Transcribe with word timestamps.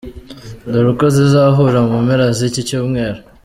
Dore 0.71 0.87
uko 0.93 1.05
zizahura 1.15 1.79
mu 1.87 1.95
mpera 2.05 2.25
z’iki 2.37 2.61
cyumweru: 2.67 3.19